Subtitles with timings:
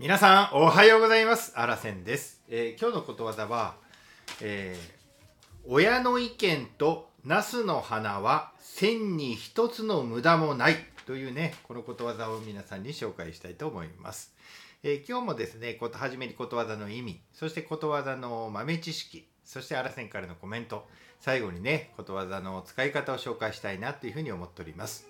[0.00, 1.52] 皆さんおはようございます。
[1.56, 3.74] あらせんです、えー今日のことわざは、
[4.40, 4.98] えー
[5.66, 14.32] 親の意見とナスの花は千に一つの無駄もないというねこのことわざを皆さんに紹介したいと思います、
[14.84, 20.86] えー今日もですねこと初めにことわざの意味そしてことわざの豆知識そしてあらせんからのコメント
[21.18, 25.08] 最後にねことわざの使い方を紹介したいなというふうに思っております。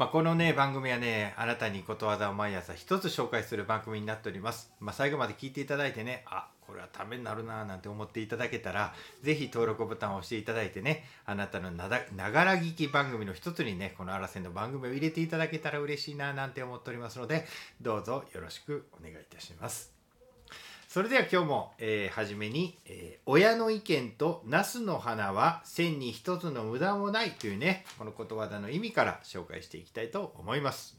[0.00, 17.44] まあ、このね番組はねあなたにことわざを毎朝一つ紹介する番組になっております、まあ、最後まで聞いていただいてねあこれはためになるなぁなんて思っていただけたらぜひ登録ボタンを押していただいてねあなたのながら聞き番組の一つにねこのあらせんの番組を入れていただけたら嬉しいなぁなんて思っておりますので
[17.82, 19.99] どうぞよろしくお願いいたします。
[20.92, 30.98] それでは今日も、えー初めに、えー親の意見とナスの花は千に一つの無駄もない」というねこのことわざの意味から紹介していきたいと思います。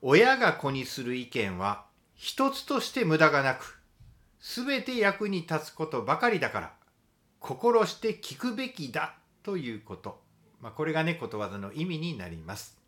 [0.00, 1.84] 親が子にする意見は
[2.14, 3.82] 一つとして無駄がなく
[4.40, 6.72] 全て役に立つことばかりだから
[7.40, 10.22] 心して聞くべきだということ、
[10.62, 12.78] まあ、これがねことわざの意味になります。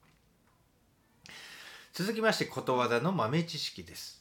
[1.92, 4.19] 続きましてことわざの豆知識です。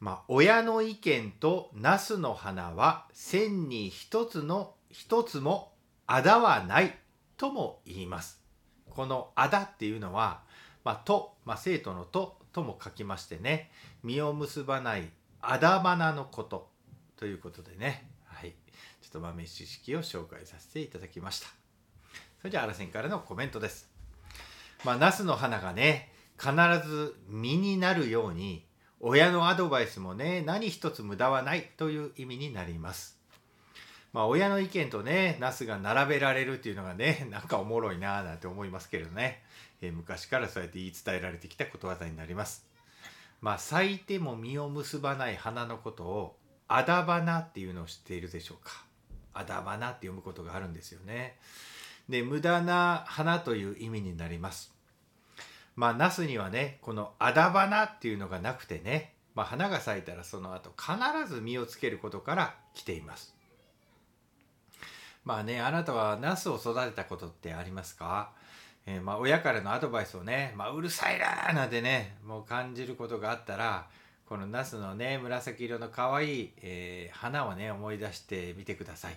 [0.00, 5.74] まあ、親の意見とナスの花は千に一つの一つも
[6.06, 6.96] あだはない
[7.36, 8.42] とも言います。
[8.88, 10.40] このあだっていうのは、
[10.84, 13.70] まあ、と、まあ、生徒のととも書きましてね、
[14.02, 15.08] 実を結ばない
[15.42, 16.70] あだ花のこと
[17.16, 18.54] ということでね、はい、
[19.02, 21.46] ちょっと豆知識を紹介させていただきました。
[22.38, 23.90] それじゃあ、あらせんからのコメントです。
[24.82, 26.52] まあ、ナスの花がね、必
[26.88, 28.66] ず実になるように、
[29.02, 33.18] 親のアドバイスもね何一つ無駄はないという意味になります。
[34.12, 39.42] まあ親の意見とねナスが並べられるっていうのがね なんかおもろいなぁなんて思いますけれどね、
[39.80, 42.66] えー昔からそうやって言い伝えられてきたことわざになります。
[43.40, 48.84] まあ咲いても実を結ばない花のことをあだ花っていうのを知っているでしょうか。
[49.32, 51.38] あだ花って読むことがあるんですよね。
[52.10, 54.74] で無駄な花という意味になります。
[55.80, 63.34] まあ、ナスにはね、このあだ花っていうのがなくてね、まあ、花が咲いたらその後必ず実をつけることから来ています。
[65.24, 68.32] まあね、あなたはナスを育てたことってありますか？
[68.84, 73.86] えーまあ親からのアドバイスをね、まあ、うるさいなーなんてね、もう感じることがあったら、
[74.26, 79.16] このナスのね、紫色の可愛い、えー花をね、思い出してみてください。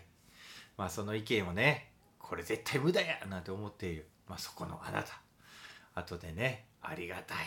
[0.78, 4.08] まあその意見をね、これ絶対無駄やなんて思っている。
[4.30, 5.23] まあそこのあなた。
[5.96, 7.38] 後でねありがたい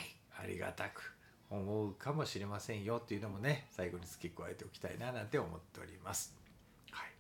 [0.43, 1.17] ありがたく
[1.51, 6.35] 思うかもしれませんよっていうのもね最後に付け加えておきたいななんて思っております。
[6.91, 7.11] はい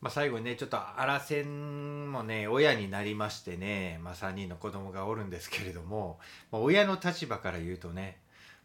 [0.00, 6.18] まあ、最後にねちょっとあらせんもね親になりましてね、まあ、3人の子供がおるんですけれども、
[6.52, 8.18] まあ、親の立場から言うとね、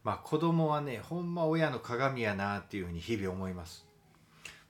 [0.04, 3.86] まあ、子供はねほんま親の鏡やなっていうふうに日々思います。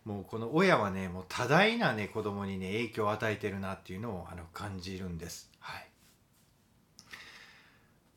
[0.05, 5.51] もうこの親はねもう多大なね子供にね影響を与えてるなっていうのをあの感じるんです。
[5.59, 5.88] はい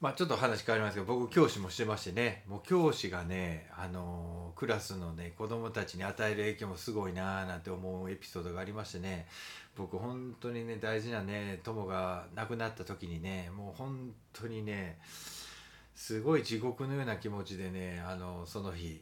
[0.03, 2.43] まあちょっと話変わりますけど僕教師もしてましてね。
[2.49, 9.29] もう教師がねあのクラスのね子供たちに与える影響もすごいなーなんて思うエピソードがありましてね。
[9.77, 14.99] 僕本当にね大事なね友が亡くなった時にねもう本当にね
[15.95, 19.01] すごい地獄のような気持ちでねあのその日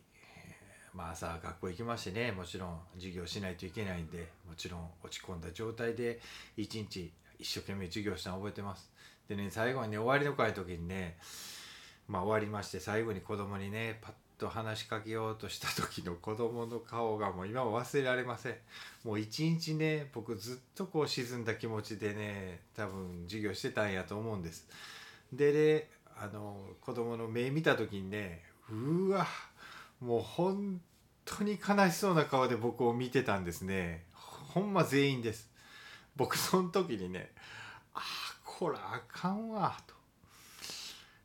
[0.93, 6.21] まあ朝学校行きましてねもちろん授業しないといけないんでもちろん落ち込んだ状態で
[6.59, 8.91] 一日一生懸命授業したの覚えてます。
[9.31, 11.17] でね最後にね終わりの会の時にね
[12.09, 18.55] まあ終わりまして最後に子供にねパッと話しかけようとした時の子供の顔がもう今も忘れられません。
[19.05, 24.67] もう一日ね僕ずっとこう沈んだ気持ちでね多分授業してたんやと思うんです。
[25.33, 29.29] でねあの子供の目見た時にねうわ
[30.01, 30.81] もう本
[31.25, 34.07] 当に悲しそうな顔で僕を見てたんですね。
[34.13, 35.49] ほんま全員です。
[36.17, 37.31] 僕その時にね
[38.61, 39.95] こらあかんわと。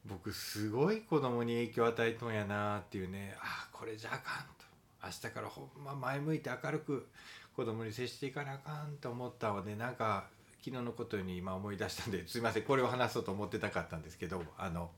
[0.06, 3.36] 僕すごい子供に影響を与えとんやなっていうね。
[3.42, 4.64] あこれじゃあかんと。
[5.04, 7.10] 明日からほんま前向いて明るく
[7.54, 10.28] 子供に接していかなあかんと思ったのでなんか
[10.64, 14.90] 昨日のことに今思い出したんですいませんこれを話そうと思ってなかったんですけどあの、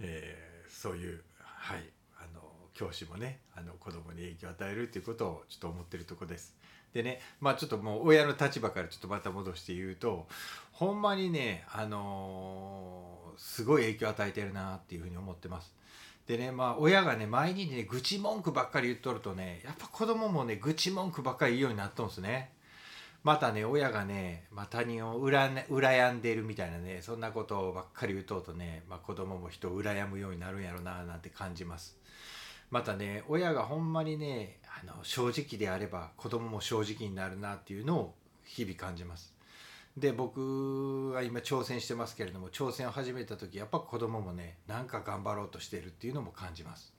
[0.00, 1.97] えーそういうはい。
[2.78, 6.54] 教師もねあの子供に影響を与えるっていうことをちょっと思ってるとこです。
[6.92, 10.26] でねまあちょっともう親の立場からちょっとまた戻して言うと
[10.72, 15.72] ほんまにねあのーすごい影響を与えてるなっていうふうに思ってます。
[16.26, 22.52] でねまあ親がね毎日ね愚痴文句ばっかり言っとるとねやっぱ子供もね愚痴文句ばっかり言うようになっとんですね。
[23.24, 31.96] またね親がね、まあ、他人を恨,、ね、羨んでるみたいなねそんなことばっかり言うとうとね、まあ、子供も人を羨むようになるんやろななんて感じます
[32.70, 39.34] またね親がほんまにねあの正直であれば子供も正直になるなっていうのを日々感じます。
[39.96, 46.92] で僕は今挑戦してますけれども挑戦を始めた時やっぱ子供もねなんか頑張ろうとしてるっていうのも感じます。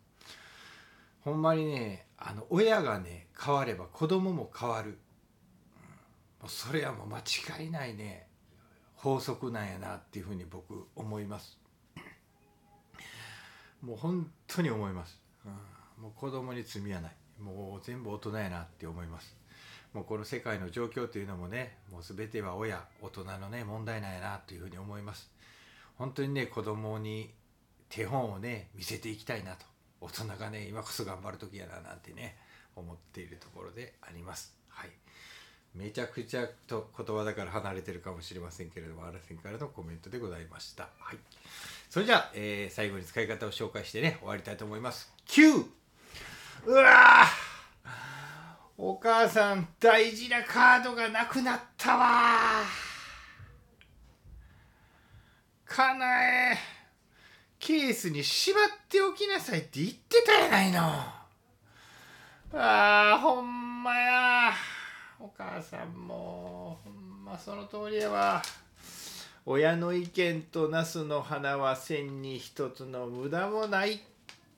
[1.21, 4.98] ほんまにねあの親がね変われば子供も変わる、
[6.44, 8.27] うん、それはもう間違いないね
[8.95, 11.57] 法則なんやなっていうふうに僕思います。
[13.81, 15.50] もう本当に思います、う
[16.02, 17.16] ん、もう子供に罪はない。
[17.40, 19.36] もう全部大人やなって思います。
[19.94, 25.32] もうこの世界の状況というのもねもう全ては親大人のね問題なんやなというふうに思います。
[25.98, 27.34] 本当にね子供に
[27.90, 29.66] 手本をね見せていきたいなと。
[30.02, 32.38] 大人がね今こそ頑張る時やななんてね
[32.76, 34.56] 思っているところであります。
[34.70, 34.90] はい。
[35.80, 40.90] めちゃくちゃと言葉だから離れてるかもしれませんけれども、あらせんからのコメントでございました。
[41.00, 41.18] はい。
[41.90, 45.10] それじゃあ、えー、最後に使い方を紹介してね、終わりたいと思います。
[45.28, 45.66] 9!
[46.66, 47.24] うわ
[48.78, 52.08] お母さん、大事なカードがなくなったわ
[55.66, 56.58] かなえ、
[57.58, 60.80] ケースにしまっておきなさいって言ってたやないの。
[60.81, 61.24] あ
[63.16, 64.39] あ、ほんまや。
[65.40, 68.42] お母さんも、ほんまその通りやわ。
[69.46, 74.00] 親の意見とナスの花は千に一つの無駄もないっ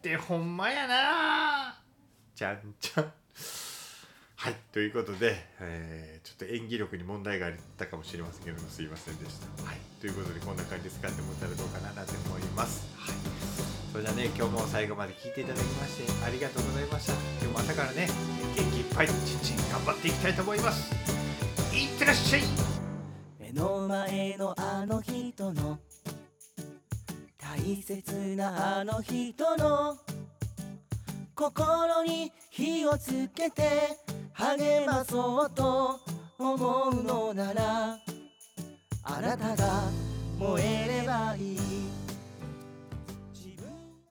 [0.01, 1.79] てほんまやな。
[2.33, 3.13] ちゃんちゃん。
[4.37, 9.63] はいということで、えー、ちょっと演技力に問題があったかもしれませんけどもすいませんでした。
[9.63, 12.87] はい、ということでこんな感じで使ってもらったらどうかななんて思います。
[12.97, 13.15] はい、
[13.91, 17.13] それではね今日も最後まで聞いていただきましてありがとうございました。
[17.13, 20.93] 今日も朝からね元気いっぱい一日頑張っていきたいと思います。
[21.73, 22.41] いってらっしゃい。
[23.39, 25.79] 目の前のあの人の。
[27.37, 29.97] 大切なあの人の。
[31.33, 33.97] 心に火をつけて。
[34.33, 35.99] 励まそうと
[36.39, 37.97] 思うのなら。
[39.03, 39.83] あなたが
[40.37, 42.00] 燃えればいい。